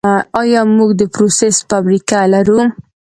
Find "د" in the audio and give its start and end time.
0.99-1.01